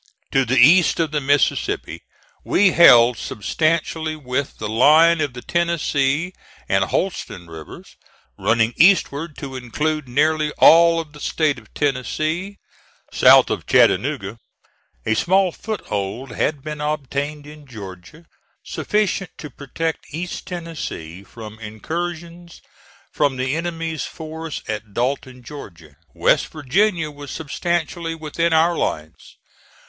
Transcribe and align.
To 0.31 0.45
the 0.45 0.57
east 0.57 0.99
of 0.99 1.11
the 1.11 1.21
Mississippi 1.21 2.01
we 2.43 2.71
held 2.71 3.17
substantially 3.19 4.15
with 4.15 4.57
the 4.57 4.67
line 4.67 5.21
of 5.21 5.33
the 5.33 5.43
Tennessee 5.43 6.33
and 6.67 6.85
Holston 6.85 7.45
rivers, 7.45 7.97
running 8.35 8.73
eastward 8.77 9.37
to 9.37 9.55
include 9.55 10.07
nearly 10.09 10.51
all 10.57 10.99
of 10.99 11.13
the 11.13 11.19
State 11.19 11.59
of 11.59 11.71
Tennessee. 11.75 12.57
South 13.13 13.51
of 13.51 13.67
Chattanooga, 13.67 14.39
a 15.05 15.13
small 15.13 15.51
foothold 15.51 16.31
had 16.31 16.63
been 16.63 16.81
obtained 16.81 17.45
in 17.45 17.67
Georgia, 17.67 18.25
sufficient 18.63 19.29
to 19.37 19.51
protect 19.51 20.11
East 20.11 20.47
Tennessee 20.47 21.21
from 21.23 21.59
incursions 21.59 22.59
from 23.13 23.37
the 23.37 23.55
enemy's 23.55 24.01
force 24.03 24.63
at 24.67 24.95
Dalton, 24.95 25.43
Georgia. 25.43 25.95
West 26.15 26.47
Virginia 26.47 27.11
was 27.11 27.29
substantially 27.29 28.15
within 28.15 28.51
our 28.51 28.75
lines. 28.75 29.37